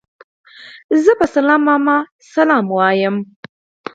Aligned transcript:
زه 1.03 1.11
په 1.19 1.25
سلام 1.33 1.61
ماما 1.67 1.97
سلام 2.33 2.65
اچوم 2.89 3.15